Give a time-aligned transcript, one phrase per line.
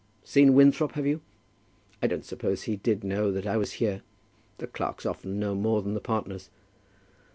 [0.23, 1.21] Seen Winthrop, have you?
[2.01, 4.01] I don't suppose he did know that I was here.
[4.57, 6.49] The clerks often know more than the partners.